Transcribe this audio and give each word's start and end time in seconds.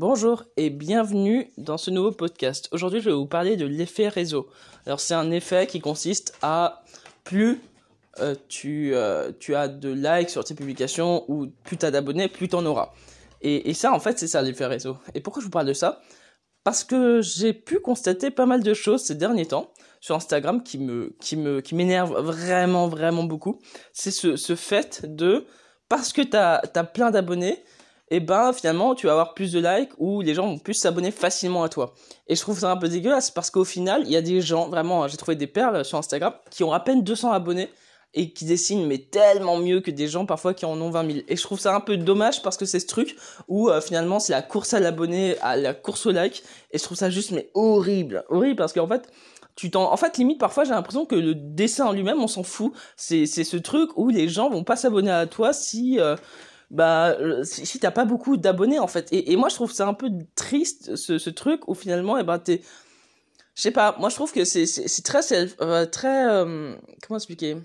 Bonjour 0.00 0.44
et 0.56 0.70
bienvenue 0.70 1.52
dans 1.58 1.76
ce 1.76 1.90
nouveau 1.90 2.10
podcast. 2.10 2.70
Aujourd'hui, 2.72 3.02
je 3.02 3.10
vais 3.10 3.14
vous 3.14 3.26
parler 3.26 3.58
de 3.58 3.66
l'effet 3.66 4.08
réseau. 4.08 4.48
Alors, 4.86 4.98
c'est 4.98 5.12
un 5.12 5.30
effet 5.30 5.66
qui 5.66 5.78
consiste 5.78 6.32
à 6.40 6.84
plus 7.22 7.60
euh, 8.18 8.34
tu, 8.48 8.94
euh, 8.94 9.30
tu 9.38 9.54
as 9.54 9.68
de 9.68 9.90
likes 9.90 10.30
sur 10.30 10.42
tes 10.42 10.54
publications 10.54 11.30
ou 11.30 11.48
plus 11.64 11.76
tu 11.76 11.84
as 11.84 11.90
d'abonnés, 11.90 12.28
plus 12.28 12.48
tu 12.48 12.54
en 12.54 12.64
auras. 12.64 12.94
Et, 13.42 13.68
et 13.68 13.74
ça, 13.74 13.92
en 13.92 14.00
fait, 14.00 14.18
c'est 14.18 14.26
ça 14.26 14.40
l'effet 14.40 14.64
réseau. 14.64 14.96
Et 15.14 15.20
pourquoi 15.20 15.42
je 15.42 15.44
vous 15.44 15.50
parle 15.50 15.66
de 15.66 15.74
ça? 15.74 16.00
Parce 16.64 16.82
que 16.82 17.20
j'ai 17.20 17.52
pu 17.52 17.78
constater 17.78 18.30
pas 18.30 18.46
mal 18.46 18.62
de 18.62 18.72
choses 18.72 19.02
ces 19.02 19.16
derniers 19.16 19.48
temps 19.48 19.70
sur 20.00 20.16
Instagram 20.16 20.62
qui 20.62 20.78
me 20.78 21.14
qui 21.20 21.36
vraiment 21.36 22.88
vraiment 22.88 23.24
beaucoup. 23.24 23.58
C'est 23.92 24.12
ce, 24.12 24.36
ce 24.36 24.56
fait 24.56 25.04
de 25.04 25.44
parce 25.90 26.14
que 26.14 26.22
tu 26.22 26.38
as, 26.38 26.62
as 26.74 26.84
plein 26.84 27.10
d'abonnés, 27.10 27.62
et 28.12 28.16
eh 28.16 28.20
ben 28.20 28.52
finalement 28.52 28.96
tu 28.96 29.06
vas 29.06 29.12
avoir 29.12 29.34
plus 29.34 29.52
de 29.52 29.60
likes 29.60 29.92
ou 29.98 30.20
les 30.20 30.34
gens 30.34 30.46
vont 30.48 30.58
plus 30.58 30.74
s'abonner 30.74 31.12
facilement 31.12 31.62
à 31.62 31.68
toi. 31.68 31.94
Et 32.26 32.34
je 32.34 32.40
trouve 32.40 32.58
ça 32.58 32.72
un 32.72 32.76
peu 32.76 32.88
dégueulasse 32.88 33.30
parce 33.30 33.50
qu'au 33.50 33.64
final, 33.64 34.02
il 34.04 34.10
y 34.10 34.16
a 34.16 34.20
des 34.20 34.40
gens, 34.40 34.68
vraiment, 34.68 35.06
j'ai 35.06 35.16
trouvé 35.16 35.36
des 35.36 35.46
perles 35.46 35.84
sur 35.84 35.96
Instagram 35.96 36.34
qui 36.50 36.64
ont 36.64 36.72
à 36.72 36.80
peine 36.80 37.04
200 37.04 37.30
abonnés 37.30 37.70
et 38.14 38.32
qui 38.32 38.44
dessinent 38.44 38.86
mais 38.86 38.98
tellement 38.98 39.58
mieux 39.58 39.80
que 39.80 39.90
des 39.90 40.08
gens 40.08 40.26
parfois 40.26 40.54
qui 40.54 40.64
en 40.64 40.80
ont 40.80 40.90
20 40.90 41.06
000. 41.12 41.18
Et 41.28 41.36
je 41.36 41.42
trouve 41.42 41.60
ça 41.60 41.74
un 41.74 41.80
peu 41.80 41.96
dommage 41.96 42.42
parce 42.42 42.56
que 42.56 42.64
c'est 42.64 42.80
ce 42.80 42.86
truc 42.86 43.16
où 43.46 43.70
euh, 43.70 43.80
finalement 43.80 44.18
c'est 44.18 44.32
la 44.32 44.42
course 44.42 44.74
à 44.74 44.80
l'abonné, 44.80 45.38
à 45.40 45.56
la 45.56 45.74
course 45.74 46.06
au 46.06 46.10
like 46.10 46.42
et 46.72 46.78
je 46.78 46.82
trouve 46.82 46.96
ça 46.96 47.10
juste 47.10 47.30
mais 47.30 47.50
horrible, 47.54 48.24
horrible 48.28 48.56
parce 48.56 48.72
qu'en 48.72 48.88
fait 48.88 49.08
tu 49.54 49.70
t'en 49.70 49.92
en 49.92 49.96
fait 49.96 50.18
limite 50.18 50.40
parfois 50.40 50.64
j'ai 50.64 50.70
l'impression 50.70 51.06
que 51.06 51.14
le 51.14 51.34
dessin 51.34 51.86
en 51.86 51.92
lui-même 51.92 52.20
on 52.20 52.26
s'en 52.26 52.42
fout. 52.42 52.72
C'est 52.96 53.26
c'est 53.26 53.44
ce 53.44 53.56
truc 53.56 53.90
où 53.96 54.08
les 54.08 54.28
gens 54.28 54.50
vont 54.50 54.64
pas 54.64 54.76
s'abonner 54.76 55.12
à 55.12 55.26
toi 55.26 55.52
si 55.52 56.00
euh, 56.00 56.16
bah 56.70 57.16
euh, 57.18 57.42
si, 57.42 57.80
t'as 57.80 57.90
pas 57.90 58.04
beaucoup 58.04 58.36
d'abonnés 58.36 58.78
en 58.78 58.86
fait. 58.86 59.08
Et, 59.12 59.36
moi 59.36 59.48
je 59.48 59.56
trouve 59.56 59.72
ça 59.72 59.88
un 59.88 59.94
peu 59.94 60.10
triste 60.36 60.94
ce, 60.96 61.30
truc 61.30 61.66
où 61.68 61.74
finalement 61.74 62.16
et 62.16 62.20
eh 62.20 62.24
ben 62.24 62.38
t'es 62.38 62.62
je 63.56 63.62
sais 63.62 63.72
pas 63.72 63.96
moi 63.98 64.08
je 64.08 64.14
trouve 64.14 64.32
que 64.32 64.44
c'est 64.44 64.66
c'est 64.66 65.02
très 65.02 65.20
euh, 65.60 65.86
très 65.86 66.28
euh, 66.28 66.74
comment 67.02 67.18
expliquer? 67.18 67.56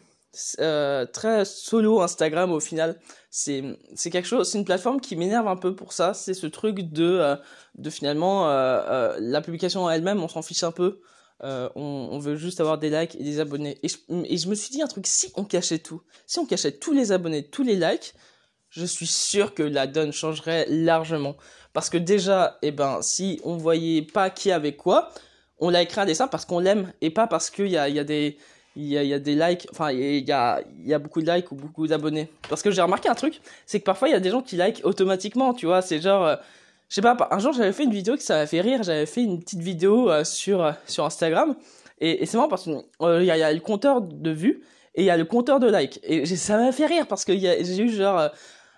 Très 0.57 1.45
solo 1.45 2.01
Instagram 2.01 2.51
au 2.51 2.59
final. 2.59 2.99
C'est 3.29 3.63
c'est 3.93 4.09
quelque 4.09 4.27
chose 4.27 4.49
c'est 4.49 4.57
une 4.57 4.65
plateforme 4.65 4.99
qui 4.99 5.15
m'énerve 5.15 5.47
un 5.47 5.55
peu 5.55 5.75
pour 5.75 5.93
ça. 5.93 6.13
C'est 6.13 6.33
ce 6.33 6.47
truc 6.47 6.91
de 6.91 7.37
de 7.75 7.89
finalement 7.89 8.47
la 8.47 9.41
publication 9.41 9.89
elle-même 9.89 10.21
on 10.23 10.27
s'en 10.27 10.41
fiche 10.41 10.63
un 10.63 10.71
peu. 10.71 10.99
On, 11.41 12.17
veut 12.19 12.37
juste 12.37 12.59
avoir 12.59 12.79
des 12.79 12.89
likes 12.89 13.15
et 13.15 13.23
des 13.23 13.39
abonnés. 13.39 13.79
Et 13.83 14.37
je 14.37 14.49
me 14.49 14.55
suis 14.55 14.71
dit 14.71 14.81
un 14.81 14.87
truc 14.87 15.05
si 15.07 15.31
on 15.35 15.45
cachait 15.45 15.79
tout 15.79 16.01
si 16.25 16.39
on 16.39 16.45
cachait 16.45 16.71
tous 16.73 16.91
les 16.91 17.11
abonnés 17.11 17.47
tous 17.47 17.63
les 17.63 17.75
likes 17.75 18.15
je 18.75 18.85
suis 18.85 19.07
sûr 19.07 19.53
que 19.53 19.63
la 19.63 19.87
donne 19.87 20.11
changerait 20.11 20.65
largement. 20.69 21.35
Parce 21.73 21.89
que 21.89 21.97
déjà, 21.97 22.57
eh 22.61 22.71
ben, 22.71 23.01
si 23.01 23.39
on 23.43 23.57
voyait 23.57 24.01
pas 24.01 24.29
qui 24.29 24.51
avait 24.51 24.75
quoi, 24.75 25.11
on 25.59 25.69
likerait 25.69 26.01
un 26.01 26.05
dessin 26.05 26.27
parce 26.27 26.45
qu'on 26.45 26.59
l'aime 26.59 26.91
et 27.01 27.09
pas 27.09 27.27
parce 27.27 27.49
qu'il 27.49 27.67
y 27.67 27.77
a, 27.77 27.87
y 27.89 27.99
a 27.99 28.03
des, 28.03 28.37
y 28.75 29.13
a, 29.13 29.19
des 29.19 29.35
likes, 29.35 29.67
enfin, 29.71 29.91
il 29.91 30.27
y 30.27 30.31
a, 30.31 30.61
y 30.83 30.93
a 30.93 30.99
beaucoup 30.99 31.21
de 31.21 31.31
likes 31.31 31.51
ou 31.51 31.55
beaucoup 31.55 31.87
d'abonnés. 31.87 32.29
Parce 32.49 32.61
que 32.61 32.71
j'ai 32.71 32.81
remarqué 32.81 33.07
un 33.09 33.15
truc, 33.15 33.41
c'est 33.65 33.79
que 33.79 33.85
parfois 33.85 34.09
il 34.09 34.11
y 34.11 34.15
a 34.15 34.19
des 34.19 34.29
gens 34.29 34.41
qui 34.41 34.57
like 34.57 34.81
automatiquement, 34.83 35.53
tu 35.53 35.65
vois, 35.65 35.81
c'est 35.81 36.01
genre, 36.01 36.25
euh, 36.25 36.35
je 36.89 36.95
sais 36.95 37.01
pas, 37.01 37.15
un 37.31 37.39
jour 37.39 37.53
j'avais 37.53 37.71
fait 37.71 37.83
une 37.83 37.93
vidéo 37.93 38.15
qui 38.15 38.23
ça 38.23 38.45
fait 38.45 38.61
rire, 38.61 38.83
j'avais 38.83 39.05
fait 39.05 39.23
une 39.23 39.39
petite 39.39 39.61
vidéo 39.61 40.09
euh, 40.09 40.23
sur, 40.23 40.63
euh, 40.63 40.71
sur 40.85 41.05
Instagram, 41.05 41.55
et, 41.99 42.25
c'est 42.25 42.35
marrant 42.35 42.49
parce 42.49 42.63
qu'il 42.63 42.73
y, 43.21 43.25
y 43.25 43.31
a 43.31 43.53
le 43.53 43.61
compteur 43.61 44.01
de 44.01 44.31
vues, 44.31 44.61
et 44.95 45.01
il 45.01 45.05
y 45.05 45.09
a 45.09 45.17
le 45.17 45.25
compteur 45.25 45.59
de 45.59 45.69
likes. 45.69 45.99
Et 46.03 46.25
ça 46.25 46.57
m'a 46.57 46.71
fait 46.71 46.85
rire 46.85 47.05
parce 47.07 47.25
que 47.25 47.37
j'ai 47.37 47.79
eu 47.79 47.89
genre 47.89 48.29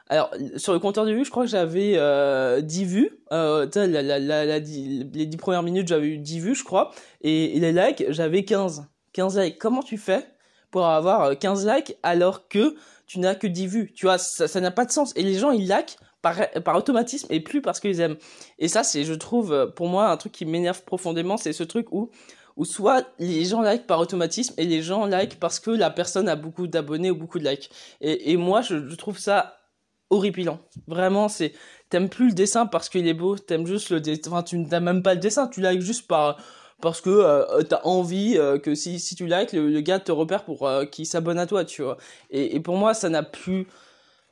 alors, 0.10 0.32
sur 0.56 0.74
le 0.74 0.80
compteur 0.80 1.06
de 1.06 1.12
vues, 1.12 1.26
je 1.26 1.32
crois 1.32 1.44
que 1.44 1.50
j'avais 1.50 1.94
euh, 1.98 2.62
10 2.62 2.86
vues. 2.86 3.20
Euh, 3.32 3.68
la, 3.76 4.02
la, 4.02 4.20
la, 4.20 4.60
les 4.60 5.04
10 5.04 5.38
premières 5.38 5.64
minutes, 5.64 5.88
j'avais 5.88 6.08
eu 6.08 6.18
10 6.18 6.40
vues, 6.40 6.56
je 6.56 6.64
crois. 6.64 6.92
Et, 7.22 7.60
les 7.60 7.74
likes, 7.74 8.06
j'avais 8.10 8.46
15. 8.46 8.88
15 9.14 9.40
likes. 9.40 9.58
Comment 9.60 9.84
tu 9.84 9.98
fais 9.98 10.26
pour 10.72 10.86
avoir 10.86 11.38
15 11.38 11.68
euh, 11.68 11.76
likes 11.76 11.98
alors 12.04 12.48
que 12.48 12.76
tu 13.06 13.20
n'as 13.20 13.36
que 13.36 13.48
10 13.48 13.68
vues? 13.68 13.94
Tu 13.94 14.06
vois, 14.06 14.18
ça 14.18 14.62
n'a 14.62 14.72
pas 14.72 14.86
de 14.86 14.92
sens. 14.92 15.12
Et 15.18 15.24
les 15.24 15.36
gens, 15.36 15.52
ils 15.52 15.68
likent 15.68 15.98
par, 16.22 16.38
par 16.64 16.78
automatisme 16.78 17.28
et 17.30 17.42
plus 17.42 17.62
parce 17.62 17.82
qu'ils 17.82 18.00
aiment. 18.00 18.18
Et 18.60 18.70
ça, 18.70 18.84
c'est, 18.84 19.04
je 19.04 19.14
trouve, 19.14 19.52
euh, 19.52 19.68
pour 19.68 19.88
moi, 19.88 20.10
un 20.10 20.18
truc 20.18 20.32
qui 20.32 20.46
m'énerve 20.46 20.84
profondément. 20.84 21.36
C'est 21.36 21.54
ce 21.54 21.64
truc 21.64 21.88
où 21.92 22.10
où 22.56 22.66
soit 22.66 23.06
les 23.20 23.46
gens 23.46 23.62
like 23.62 23.86
par 23.86 24.00
automatisme 24.00 24.56
et 24.58 24.66
les 24.66 24.82
gens 24.82 25.06
like 25.06 25.40
parce 25.40 25.60
que 25.60 25.70
la 25.70 25.92
personne 25.92 26.28
a 26.28 26.36
beaucoup 26.36 26.66
d'abonnés 26.66 27.12
ou 27.12 27.16
beaucoup 27.16 27.38
de 27.38 27.48
likes. 27.48 27.70
Et, 28.02 28.32
et 28.32 28.38
moi, 28.38 28.62
je 28.62 28.96
trouve 28.96 29.20
ça 29.20 29.57
horripilant. 30.10 30.60
Vraiment, 30.88 31.28
c'est 31.30 31.54
t'aimes 31.90 32.10
plus 32.10 32.30
le 32.30 32.34
dessin 32.34 32.66
parce 32.66 32.90
qu'il 32.90 33.08
est 33.08 33.14
beau, 33.14 33.38
t'aimes 33.38 33.68
juste 33.68 33.90
le 33.90 34.00
dessin. 34.02 34.32
Enfin, 34.32 34.44
tu 34.44 34.58
n'aimes 34.58 34.84
même 34.84 35.04
pas 35.04 35.14
le 35.14 35.20
dessin, 35.20 35.48
tu 35.48 35.62
likes 35.62 35.82
juste 35.82 36.08
par 36.08 36.38
parce 36.82 37.02
que 37.02 37.10
euh, 37.10 37.64
t'as 37.64 37.82
envie 37.84 38.38
euh, 38.38 38.60
que 38.60 38.76
si 38.76 39.00
si 39.00 39.16
tu 39.16 39.26
likes, 39.26 39.54
le, 39.54 39.82
gars 39.82 40.00
te 40.00 40.12
repère 40.12 40.44
pour 40.44 40.68
euh, 40.68 40.86
qu'il 40.86 41.06
s'abonne 41.06 41.40
à 41.40 41.48
toi, 41.48 41.66
tu 41.66 41.82
vois. 41.82 41.98
Et, 42.30 42.56
et 42.56 42.60
pour 42.60 42.78
moi, 42.78 42.94
ça 42.94 43.10
n'a 43.10 43.24
plus 43.24 43.68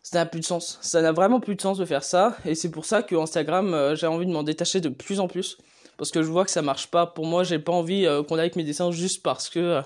ça 0.03 0.19
n'a 0.19 0.25
plus 0.27 0.41
de 0.41 0.45
sens. 0.45 0.77
Ça 0.81 1.01
n'a 1.01 1.11
vraiment 1.11 1.39
plus 1.39 1.55
de 1.55 1.61
sens 1.61 1.79
de 1.79 1.85
faire 1.85 2.03
ça. 2.03 2.37
Et 2.45 2.53
c'est 2.53 2.69
pour 2.69 2.85
ça 2.85 3.01
que 3.01 3.15
Instagram, 3.15 3.73
euh, 3.73 3.95
j'ai 3.95 4.07
envie 4.07 4.27
de 4.27 4.31
m'en 4.31 4.43
détacher 4.43 4.79
de 4.81 4.89
plus 4.89 5.19
en 5.19 5.27
plus 5.27 5.57
parce 5.97 6.11
que 6.11 6.21
je 6.21 6.27
vois 6.29 6.45
que 6.45 6.51
ça 6.51 6.61
marche 6.61 6.87
pas. 6.91 7.07
Pour 7.07 7.25
moi, 7.25 7.43
j'ai 7.43 7.59
pas 7.59 7.71
envie 7.71 8.05
qu'on 8.27 8.35
like 8.35 8.55
mes 8.55 8.63
dessins 8.63 8.91
juste 8.91 9.23
parce 9.23 9.49
que 9.49 9.81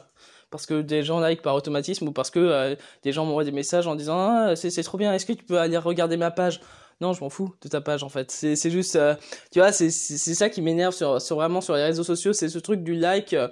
parce 0.52 0.66
que 0.66 0.82
des 0.82 1.04
gens 1.04 1.20
like 1.20 1.42
par 1.42 1.56
automatisme 1.56 2.08
ou 2.08 2.12
parce 2.12 2.32
que 2.32 2.40
euh, 2.40 2.76
des 3.04 3.12
gens 3.12 3.26
m'envoient 3.26 3.44
des 3.44 3.52
messages 3.52 3.88
en 3.88 3.96
disant 3.96 4.18
ah, 4.20 4.56
c'est 4.56 4.84
trop 4.84 4.98
bien, 4.98 5.14
est-ce 5.14 5.26
que 5.26 5.34
tu 5.34 5.44
peux 5.44 5.60
aller 5.60 5.78
regarder 5.78 6.18
ma 6.18 6.32
page? 6.32 6.62
Non, 7.02 7.14
je 7.14 7.22
m'en 7.22 7.30
fous 7.30 7.56
de 7.62 7.70
ta 7.70 7.80
page 7.82 8.04
en 8.04 8.10
fait. 8.10 8.30
C'est 8.32 8.70
juste 8.70 8.96
euh, 8.96 9.16
tu 9.52 9.60
vois, 9.60 9.72
c'est 9.72 9.90
ça 9.90 10.50
qui 10.50 10.62
m'énerve 10.62 10.94
sur 10.94 11.18
vraiment 11.36 11.62
sur 11.62 11.76
les 11.76 11.84
réseaux 11.84 12.04
sociaux, 12.04 12.34
c'est 12.34 12.50
ce 12.50 12.60
truc 12.60 12.84
du 12.84 12.96
like 12.96 13.34
euh, 13.34 13.48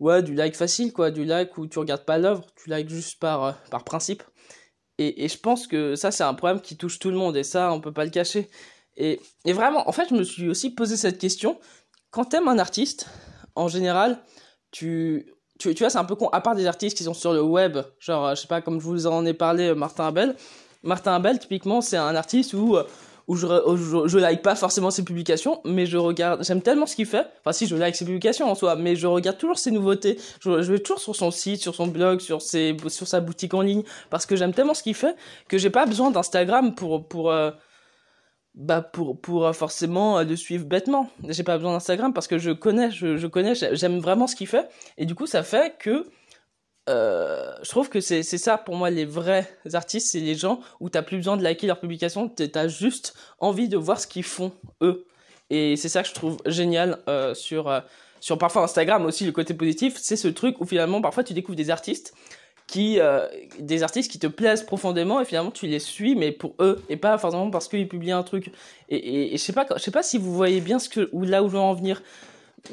ouais, 0.00 0.22
du 0.22 0.34
like 0.34 0.56
facile 0.56 0.92
quoi, 0.92 1.10
du 1.10 1.24
like 1.24 1.56
où 1.58 1.66
tu 1.66 1.78
regardes 1.78 2.04
pas 2.04 2.18
l'œuvre, 2.18 2.44
tu 2.56 2.70
likes 2.70 2.88
juste 2.88 3.18
par 3.20 3.56
par 3.70 3.84
principe. 3.84 4.22
Et 4.98 5.24
et 5.24 5.28
je 5.28 5.38
pense 5.38 5.66
que 5.66 5.96
ça 5.96 6.10
c'est 6.10 6.24
un 6.24 6.34
problème 6.34 6.60
qui 6.60 6.76
touche 6.76 6.98
tout 6.98 7.10
le 7.10 7.16
monde 7.16 7.36
et 7.36 7.44
ça 7.44 7.72
on 7.72 7.80
peut 7.80 7.92
pas 7.92 8.04
le 8.04 8.10
cacher. 8.10 8.48
Et 8.96 9.20
et 9.44 9.52
vraiment 9.52 9.88
en 9.88 9.92
fait, 9.92 10.08
je 10.10 10.14
me 10.14 10.22
suis 10.24 10.48
aussi 10.48 10.70
posé 10.70 10.96
cette 10.96 11.18
question 11.18 11.58
quand 12.10 12.26
t'aimes 12.26 12.48
un 12.48 12.58
artiste 12.58 13.08
en 13.54 13.68
général, 13.68 14.22
tu 14.70 15.32
tu, 15.58 15.74
tu 15.74 15.82
vois, 15.82 15.90
c'est 15.90 15.98
un 15.98 16.04
peu 16.04 16.14
con. 16.14 16.28
À 16.28 16.40
part 16.40 16.54
des 16.54 16.66
artistes 16.66 16.96
qui 16.96 17.04
sont 17.04 17.14
sur 17.14 17.32
le 17.32 17.42
web, 17.42 17.78
genre, 17.98 18.28
euh, 18.28 18.34
je 18.34 18.42
sais 18.42 18.46
pas, 18.46 18.60
comme 18.60 18.80
je 18.80 18.86
vous 18.86 19.06
en 19.06 19.26
ai 19.26 19.34
parlé, 19.34 19.68
euh, 19.68 19.74
Martin 19.74 20.06
Abel. 20.06 20.36
Martin 20.84 21.14
Abel, 21.14 21.38
typiquement, 21.38 21.80
c'est 21.80 21.96
un 21.96 22.14
artiste 22.14 22.54
où, 22.54 22.76
euh, 22.76 22.84
où 23.26 23.34
je, 23.34 23.46
je, 23.46 24.06
je, 24.06 24.18
like 24.18 24.42
pas 24.42 24.54
forcément 24.54 24.92
ses 24.92 25.02
publications, 25.02 25.60
mais 25.64 25.84
je 25.84 25.96
regarde, 25.96 26.44
j'aime 26.44 26.62
tellement 26.62 26.86
ce 26.86 26.94
qu'il 26.94 27.06
fait. 27.06 27.26
Enfin, 27.40 27.52
si, 27.52 27.66
je 27.66 27.74
like 27.74 27.96
ses 27.96 28.04
publications 28.04 28.48
en 28.48 28.54
soi, 28.54 28.76
mais 28.76 28.94
je 28.94 29.08
regarde 29.08 29.36
toujours 29.36 29.58
ses 29.58 29.72
nouveautés. 29.72 30.18
Je, 30.40 30.62
je 30.62 30.72
vais 30.72 30.78
toujours 30.78 31.00
sur 31.00 31.16
son 31.16 31.32
site, 31.32 31.60
sur 31.60 31.74
son 31.74 31.88
blog, 31.88 32.20
sur 32.20 32.40
ses, 32.40 32.76
sur 32.86 33.08
sa 33.08 33.20
boutique 33.20 33.52
en 33.54 33.60
ligne, 33.60 33.82
parce 34.10 34.26
que 34.26 34.36
j'aime 34.36 34.54
tellement 34.54 34.74
ce 34.74 34.84
qu'il 34.84 34.94
fait 34.94 35.16
que 35.48 35.58
j'ai 35.58 35.70
pas 35.70 35.86
besoin 35.86 36.12
d'Instagram 36.12 36.74
pour, 36.74 37.04
pour, 37.04 37.32
bah 38.54 38.82
pour 38.82 39.20
pour 39.20 39.46
euh, 39.46 39.52
forcément 39.52 40.18
euh, 40.18 40.24
le 40.24 40.36
suivre 40.36 40.64
bêtement. 40.64 41.10
J'ai 41.28 41.44
pas 41.44 41.56
besoin 41.56 41.72
d'Instagram 41.72 42.12
parce 42.12 42.26
que 42.26 42.38
je 42.38 42.50
connais, 42.50 42.90
je, 42.90 43.26
connais, 43.26 43.54
j'aime 43.54 43.98
vraiment 44.00 44.26
ce 44.26 44.36
qu'il 44.36 44.46
fait 44.46 44.68
et 44.96 45.06
du 45.06 45.14
coup 45.14 45.26
ça 45.26 45.42
fait 45.42 45.76
que 45.78 46.06
euh, 46.88 47.52
je 47.62 47.68
trouve 47.68 47.90
que 47.90 48.00
c'est 48.00 48.22
ça 48.22 48.56
pour 48.56 48.74
moi 48.74 48.90
les 48.90 49.04
vrais 49.04 49.46
artistes, 49.74 50.08
c'est 50.10 50.20
les 50.20 50.34
gens 50.34 50.60
où 50.80 50.88
t'as 50.88 51.02
plus 51.02 51.18
besoin 51.18 51.36
de 51.36 51.42
liker 51.42 51.66
leurs 51.66 51.80
publications, 51.80 52.28
t'as 52.28 52.68
juste 52.68 53.14
envie 53.40 53.68
de 53.68 53.76
voir 53.76 54.00
ce 54.00 54.06
qu'ils 54.06 54.24
font 54.24 54.52
eux 54.82 55.06
et 55.50 55.76
c'est 55.76 55.90
ça 55.90 56.02
que 56.02 56.08
je 56.08 56.14
trouve 56.14 56.38
génial 56.46 56.98
sur 57.34 57.82
sur 58.20 58.38
parfois 58.38 58.62
Instagram 58.62 59.04
aussi 59.04 59.24
le 59.26 59.32
côté 59.32 59.54
positif, 59.54 59.96
c'est 59.98 60.16
ce 60.16 60.28
truc 60.28 60.60
où 60.60 60.66
finalement 60.66 61.00
parfois 61.02 61.22
tu 61.22 61.34
découvres 61.34 61.56
des 61.56 61.70
artistes 61.70 62.14
qui 62.68 63.00
euh, 63.00 63.26
des 63.58 63.82
artistes 63.82 64.12
qui 64.12 64.18
te 64.18 64.26
plaisent 64.28 64.62
profondément 64.62 65.20
et 65.20 65.24
finalement 65.24 65.50
tu 65.50 65.66
les 65.66 65.80
suis 65.80 66.14
mais 66.14 66.30
pour 66.30 66.54
eux 66.60 66.80
et 66.88 66.96
pas 66.96 67.18
forcément 67.18 67.50
parce 67.50 67.66
qu'ils 67.66 67.88
publient 67.88 68.12
un 68.12 68.22
truc. 68.22 68.52
Et, 68.88 69.32
je 69.32 69.42
sais 69.42 69.54
pas 69.54 69.66
je 69.76 69.82
sais 69.82 69.90
pas 69.90 70.04
si 70.04 70.18
vous 70.18 70.32
voyez 70.32 70.60
bien 70.60 70.78
ce 70.78 70.88
que 70.88 71.08
ou 71.12 71.24
là 71.24 71.42
où 71.42 71.48
je 71.48 71.54
veux 71.54 71.58
en 71.58 71.74
venir 71.74 72.02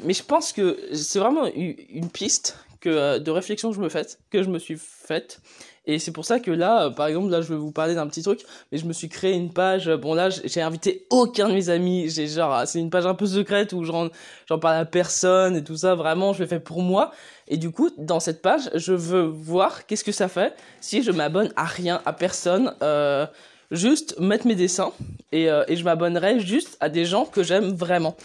mais 0.04 0.12
je 0.12 0.22
pense 0.22 0.52
que 0.52 0.78
c'est 0.92 1.18
vraiment 1.18 1.46
une 1.56 2.10
piste 2.10 2.58
que 2.80 2.90
euh, 2.90 3.18
de 3.18 3.30
réflexion 3.30 3.70
que 3.70 3.76
je 3.76 3.80
me 3.80 3.88
fais 3.88 4.06
que 4.30 4.42
je 4.42 4.50
me 4.50 4.58
suis 4.58 4.76
faite 4.78 5.40
et 5.86 5.98
c'est 5.98 6.12
pour 6.12 6.24
ça 6.24 6.40
que 6.40 6.50
là, 6.50 6.86
euh, 6.86 6.90
par 6.90 7.06
exemple, 7.06 7.30
là, 7.30 7.40
je 7.40 7.48
vais 7.48 7.56
vous 7.56 7.72
parler 7.72 7.94
d'un 7.94 8.06
petit 8.06 8.22
truc, 8.22 8.40
mais 8.70 8.78
je 8.78 8.86
me 8.86 8.92
suis 8.92 9.08
créé 9.08 9.32
une 9.34 9.52
page. 9.52 9.88
Bon, 9.88 10.14
là, 10.14 10.28
j'ai 10.30 10.60
invité 10.60 11.06
aucun 11.10 11.48
de 11.48 11.54
mes 11.54 11.68
amis. 11.68 12.08
J'ai 12.08 12.26
genre, 12.26 12.66
c'est 12.66 12.80
une 12.80 12.90
page 12.90 13.06
un 13.06 13.14
peu 13.14 13.26
secrète 13.26 13.72
où 13.72 13.84
j'en, 13.84 14.10
parle 14.58 14.76
à 14.76 14.84
personne 14.84 15.56
et 15.56 15.64
tout 15.64 15.76
ça. 15.76 15.94
Vraiment, 15.94 16.32
je 16.32 16.42
l'ai 16.42 16.48
fait 16.48 16.60
pour 16.60 16.82
moi. 16.82 17.12
Et 17.48 17.56
du 17.56 17.70
coup, 17.70 17.90
dans 17.98 18.20
cette 18.20 18.42
page, 18.42 18.70
je 18.74 18.92
veux 18.92 19.22
voir 19.22 19.86
qu'est-ce 19.86 20.04
que 20.04 20.12
ça 20.12 20.28
fait 20.28 20.54
si 20.80 21.02
je 21.02 21.12
m'abonne 21.12 21.52
à 21.56 21.64
rien, 21.64 22.02
à 22.04 22.12
personne. 22.12 22.74
Euh, 22.82 23.26
juste 23.70 24.18
mettre 24.20 24.46
mes 24.46 24.54
dessins 24.54 24.92
et, 25.32 25.50
euh, 25.50 25.64
et 25.68 25.76
je 25.76 25.84
m'abonnerai 25.84 26.40
juste 26.40 26.76
à 26.80 26.88
des 26.88 27.04
gens 27.04 27.24
que 27.24 27.42
j'aime 27.42 27.74
vraiment. 27.74 28.16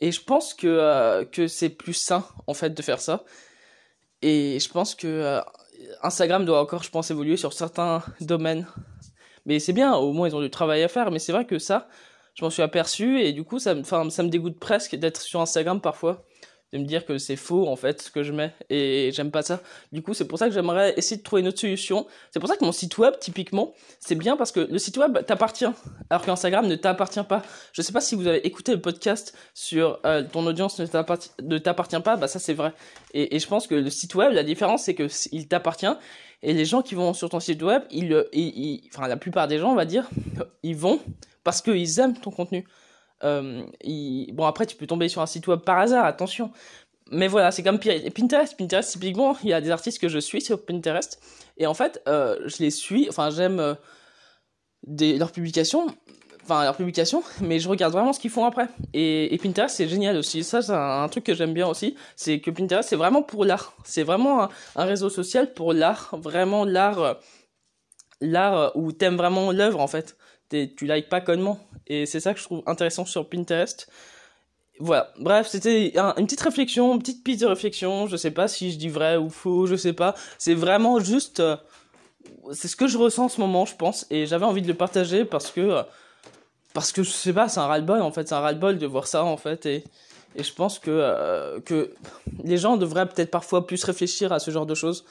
Et 0.00 0.10
je 0.10 0.22
pense 0.22 0.52
que, 0.52 0.66
euh, 0.66 1.24
que 1.24 1.46
c'est 1.46 1.68
plus 1.68 1.94
sain, 1.94 2.26
en 2.46 2.54
fait, 2.54 2.70
de 2.70 2.82
faire 2.82 3.00
ça. 3.00 3.24
Et 4.20 4.58
je 4.60 4.68
pense 4.68 4.94
que 4.94 5.06
euh, 5.06 5.40
Instagram 6.02 6.44
doit 6.44 6.60
encore, 6.60 6.82
je 6.82 6.90
pense, 6.90 7.10
évoluer 7.10 7.36
sur 7.36 7.52
certains 7.52 8.02
domaines. 8.20 8.66
Mais 9.46 9.58
c'est 9.58 9.72
bien, 9.72 9.94
au 9.94 10.12
moins 10.12 10.28
ils 10.28 10.36
ont 10.36 10.40
du 10.40 10.50
travail 10.50 10.82
à 10.82 10.88
faire. 10.88 11.10
Mais 11.10 11.18
c'est 11.18 11.32
vrai 11.32 11.44
que 11.44 11.58
ça, 11.58 11.88
je 12.34 12.44
m'en 12.44 12.50
suis 12.50 12.62
aperçu 12.62 13.20
et 13.20 13.32
du 13.32 13.44
coup 13.44 13.58
ça 13.58 13.74
me, 13.74 13.82
ça 13.82 14.22
me 14.22 14.28
dégoûte 14.28 14.58
presque 14.58 14.96
d'être 14.96 15.20
sur 15.20 15.40
Instagram 15.40 15.80
parfois 15.80 16.24
de 16.72 16.78
me 16.78 16.84
dire 16.84 17.04
que 17.04 17.18
c'est 17.18 17.36
faux 17.36 17.68
en 17.68 17.76
fait 17.76 18.00
ce 18.02 18.10
que 18.10 18.22
je 18.22 18.32
mets 18.32 18.52
et 18.70 19.10
j'aime 19.12 19.30
pas 19.30 19.42
ça. 19.42 19.60
Du 19.92 20.02
coup, 20.02 20.14
c'est 20.14 20.26
pour 20.26 20.38
ça 20.38 20.48
que 20.48 20.54
j'aimerais 20.54 20.94
essayer 20.96 21.18
de 21.18 21.22
trouver 21.22 21.42
une 21.42 21.48
autre 21.48 21.58
solution. 21.58 22.06
C'est 22.30 22.40
pour 22.40 22.48
ça 22.48 22.56
que 22.56 22.64
mon 22.64 22.72
site 22.72 22.96
web 22.98 23.14
typiquement, 23.20 23.74
c'est 24.00 24.14
bien 24.14 24.36
parce 24.36 24.52
que 24.52 24.60
le 24.60 24.78
site 24.78 24.96
web 24.96 25.18
t'appartient 25.26 25.66
alors 26.08 26.24
qu'Instagram 26.24 26.66
ne 26.66 26.76
t'appartient 26.76 27.22
pas. 27.22 27.42
Je 27.72 27.82
sais 27.82 27.92
pas 27.92 28.00
si 28.00 28.14
vous 28.14 28.26
avez 28.26 28.46
écouté 28.46 28.72
le 28.72 28.80
podcast 28.80 29.36
sur 29.54 30.00
euh, 30.06 30.22
ton 30.22 30.46
audience 30.46 30.78
ne 30.80 31.58
t'appartient 31.58 32.00
pas, 32.00 32.16
bah 32.16 32.28
ça 32.28 32.38
c'est 32.38 32.54
vrai. 32.54 32.72
Et, 33.12 33.36
et, 33.36 33.38
je 33.38 33.46
pense 33.46 33.66
que 33.66 33.74
le 33.74 33.90
site 33.90 34.14
web, 34.14 34.32
la 34.32 34.44
différence 34.44 34.84
c'est 34.84 34.94
que 34.94 35.08
il 35.32 35.48
t'appartient 35.48 35.86
et 36.42 36.54
les 36.54 36.64
gens 36.64 36.82
qui 36.82 36.94
vont 36.94 37.12
sur 37.12 37.28
ton 37.28 37.40
site 37.40 37.62
web, 37.62 37.82
ils, 37.90 38.24
ils, 38.32 38.82
enfin 38.92 39.06
la 39.08 39.16
plupart 39.16 39.46
des 39.46 39.58
gens 39.58 39.70
on 39.72 39.76
va 39.76 39.84
dire, 39.84 40.08
ils 40.62 40.76
vont 40.76 41.00
parce 41.44 41.60
qu'ils 41.60 42.00
aiment 42.00 42.16
ton 42.16 42.30
contenu. 42.30 42.64
Euh, 43.24 43.62
Bon, 44.32 44.46
après, 44.46 44.66
tu 44.66 44.76
peux 44.76 44.86
tomber 44.86 45.08
sur 45.08 45.22
un 45.22 45.26
site 45.26 45.46
web 45.46 45.60
par 45.60 45.78
hasard, 45.78 46.04
attention. 46.04 46.50
Mais 47.10 47.28
voilà, 47.28 47.50
c'est 47.50 47.62
comme 47.62 47.78
Pinterest. 47.78 48.56
Pinterest, 48.56 48.92
typiquement, 48.92 49.36
il 49.42 49.50
y 49.50 49.52
a 49.52 49.60
des 49.60 49.70
artistes 49.70 50.00
que 50.00 50.08
je 50.08 50.18
suis 50.18 50.40
sur 50.40 50.64
Pinterest. 50.64 51.20
Et 51.58 51.66
en 51.66 51.74
fait, 51.74 52.02
euh, 52.08 52.38
je 52.46 52.58
les 52.62 52.70
suis, 52.70 53.08
enfin, 53.08 53.30
j'aime 53.30 53.60
euh, 53.60 53.74
leurs 55.18 55.30
publications, 55.30 55.86
enfin, 56.44 56.64
leurs 56.64 56.76
publications, 56.76 57.22
mais 57.42 57.58
je 57.58 57.68
regarde 57.68 57.92
vraiment 57.92 58.14
ce 58.14 58.20
qu'ils 58.20 58.30
font 58.30 58.46
après. 58.46 58.66
Et, 58.94 59.38
Pinterest, 59.42 59.76
c'est 59.76 59.88
génial 59.88 60.16
aussi. 60.16 60.42
Ça, 60.42 60.62
c'est 60.62 60.72
un, 60.72 61.08
truc 61.08 61.24
que 61.24 61.34
j'aime 61.34 61.52
bien 61.52 61.68
aussi. 61.68 61.96
C'est 62.16 62.40
que 62.40 62.50
Pinterest, 62.50 62.88
c'est 62.88 62.96
vraiment 62.96 63.22
pour 63.22 63.44
l'art. 63.44 63.74
C'est 63.84 64.04
vraiment 64.04 64.48
un, 64.76 64.84
réseau 64.84 65.10
social 65.10 65.52
pour 65.52 65.74
l'art. 65.74 66.14
Vraiment 66.18 66.64
l'art, 66.64 67.18
l'art 68.22 68.74
où 68.74 68.92
t'aimes 68.92 69.16
vraiment 69.16 69.52
l'œuvre, 69.52 69.80
en 69.80 69.88
fait 69.88 70.16
tu 70.76 70.86
likes 70.86 71.08
pas 71.08 71.20
connement. 71.20 71.58
Et 71.86 72.06
c'est 72.06 72.20
ça 72.20 72.32
que 72.34 72.40
je 72.40 72.44
trouve 72.44 72.62
intéressant 72.66 73.04
sur 73.04 73.28
Pinterest. 73.28 73.88
Voilà. 74.78 75.12
Bref, 75.18 75.48
c'était 75.48 75.92
une 75.96 76.26
petite 76.26 76.40
réflexion, 76.40 76.94
une 76.94 77.00
petite 77.00 77.22
piste 77.22 77.42
de 77.42 77.46
réflexion. 77.46 78.06
Je 78.06 78.16
sais 78.16 78.30
pas 78.30 78.48
si 78.48 78.72
je 78.72 78.78
dis 78.78 78.88
vrai 78.88 79.16
ou 79.16 79.28
faux, 79.28 79.66
je 79.66 79.76
sais 79.76 79.92
pas. 79.92 80.14
C'est 80.38 80.54
vraiment 80.54 80.98
juste, 80.98 81.40
euh, 81.40 81.56
c'est 82.52 82.68
ce 82.68 82.76
que 82.76 82.86
je 82.86 82.98
ressens 82.98 83.24
en 83.24 83.28
ce 83.28 83.40
moment, 83.40 83.64
je 83.64 83.76
pense. 83.76 84.06
Et 84.10 84.26
j'avais 84.26 84.44
envie 84.44 84.62
de 84.62 84.68
le 84.68 84.74
partager 84.74 85.24
parce 85.24 85.50
que, 85.50 85.60
euh, 85.60 85.82
parce 86.74 86.92
que 86.92 87.02
je 87.02 87.10
sais 87.10 87.32
pas, 87.32 87.48
c'est 87.48 87.60
un 87.60 87.66
ras-le-bol 87.66 88.00
en 88.00 88.10
fait. 88.10 88.28
C'est 88.28 88.34
un 88.34 88.40
ras-le-bol 88.40 88.78
de 88.78 88.86
voir 88.86 89.06
ça 89.06 89.24
en 89.24 89.36
fait. 89.36 89.66
Et, 89.66 89.84
et 90.34 90.42
je 90.42 90.52
pense 90.52 90.78
que, 90.78 90.90
euh, 90.90 91.60
que 91.60 91.92
les 92.42 92.56
gens 92.56 92.76
devraient 92.76 93.06
peut-être 93.06 93.30
parfois 93.30 93.66
plus 93.66 93.84
réfléchir 93.84 94.32
à 94.32 94.38
ce 94.38 94.50
genre 94.50 94.66
de 94.66 94.74
choses 94.74 95.04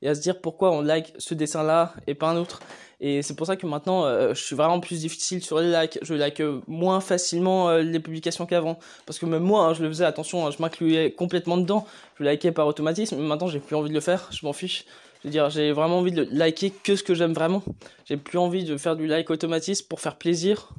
et 0.00 0.08
à 0.08 0.14
se 0.14 0.20
dire 0.20 0.40
pourquoi 0.40 0.70
on 0.72 0.80
like 0.80 1.12
ce 1.18 1.34
dessin-là 1.34 1.94
et 2.06 2.14
pas 2.14 2.28
un 2.28 2.36
autre. 2.36 2.60
Et 3.00 3.22
c'est 3.22 3.34
pour 3.36 3.46
ça 3.46 3.56
que 3.56 3.66
maintenant, 3.66 4.04
euh, 4.04 4.34
je 4.34 4.42
suis 4.42 4.56
vraiment 4.56 4.80
plus 4.80 5.00
difficile 5.00 5.42
sur 5.42 5.60
les 5.60 5.70
likes. 5.70 5.98
Je 6.02 6.14
like 6.14 6.42
moins 6.66 7.00
facilement 7.00 7.68
euh, 7.68 7.82
les 7.82 8.00
publications 8.00 8.44
qu'avant. 8.44 8.78
Parce 9.06 9.18
que 9.18 9.26
même 9.26 9.42
moi, 9.42 9.66
hein, 9.66 9.74
je 9.74 9.82
le 9.82 9.88
faisais, 9.88 10.04
attention, 10.04 10.46
hein, 10.46 10.50
je 10.50 10.60
m'incluais 10.60 11.12
complètement 11.12 11.56
dedans. 11.56 11.86
Je 12.18 12.24
likais 12.24 12.50
par 12.50 12.66
automatisme. 12.66 13.16
Mais 13.16 13.26
maintenant, 13.26 13.46
j'ai 13.46 13.60
plus 13.60 13.76
envie 13.76 13.88
de 13.88 13.94
le 13.94 14.00
faire. 14.00 14.28
Je 14.32 14.44
m'en 14.44 14.52
fiche. 14.52 14.84
Je 15.22 15.28
veux 15.28 15.32
dire, 15.32 15.48
j'ai 15.50 15.72
vraiment 15.72 15.98
envie 15.98 16.12
de 16.12 16.26
liker 16.30 16.70
que 16.70 16.96
ce 16.96 17.04
que 17.04 17.14
j'aime 17.14 17.34
vraiment. 17.34 17.62
J'ai 18.04 18.16
plus 18.16 18.38
envie 18.38 18.64
de 18.64 18.76
faire 18.76 18.96
du 18.96 19.06
like 19.06 19.30
automatisme 19.30 19.86
pour 19.88 20.00
faire 20.00 20.16
plaisir 20.16 20.70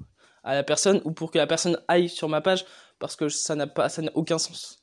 à 0.44 0.56
la 0.56 0.64
personne 0.64 1.02
ou 1.06 1.12
pour 1.12 1.32
que 1.32 1.38
la 1.38 1.48
personne 1.48 1.78
aille 1.88 2.10
sur 2.10 2.28
ma 2.30 2.42
page 2.42 2.66
parce 3.00 3.16
que 3.16 3.30
ça 3.30 3.56
n'a 3.56 3.68
pas, 3.68 3.88
ça 3.88 4.02
n'a 4.02 4.12
aucun 4.14 4.38
sens. 4.38 4.80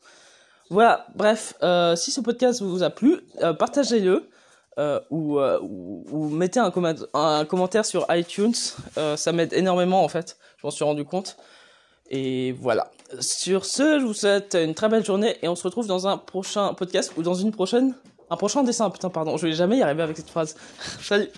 Voilà, 0.69 1.07
bref, 1.15 1.55
euh, 1.63 1.97
si 1.97 2.11
ce 2.11 2.21
podcast 2.21 2.61
vous 2.61 2.83
a 2.83 2.91
plu, 2.91 3.21
partagez-le. 3.59 4.29
Euh, 4.79 5.01
euh, 5.11 5.59
ou, 5.63 6.05
ou, 6.11 6.29
mettez 6.29 6.61
un, 6.61 6.71
un, 7.15 7.45
commentaire 7.47 7.87
sur 7.87 8.07
iTunes. 8.11 8.55
Euh, 8.99 9.17
ça 9.17 9.33
m'aide 9.33 9.53
énormément 9.55 10.05
en 10.05 10.09
fait. 10.09 10.37
Je 10.59 10.67
m'en 10.67 10.71
suis 10.71 10.85
rendu 10.85 11.05
compte. 11.05 11.37
Et 12.11 12.53
voilà. 12.53 12.91
Sur 13.21 13.65
ce, 13.65 13.99
je 13.99 14.05
vous 14.05 14.15
souhaite 14.15 14.55
une 14.55 14.75
très 14.75 14.89
belle 14.89 15.05
journée 15.05 15.37
et 15.43 15.49
on 15.49 15.57
se 15.57 15.63
retrouve 15.63 15.87
dans 15.87 16.07
un 16.07 16.19
prochain 16.19 16.75
podcast 16.75 17.13
ou 17.17 17.23
dans 17.23 17.35
une 17.35 17.53
prochaine, 17.53 17.95
un 18.31 18.37
prochain 18.37 18.63
dessin. 18.65 18.91
Putain, 18.91 19.09
pardon, 19.09 19.37
je 19.37 19.47
vais 19.47 19.53
jamais 19.53 19.79
y 19.79 19.83
arriver 19.83 20.03
avec 20.03 20.17
cette 20.17 20.31
phrase. 20.31 20.57
Salut. 21.01 21.31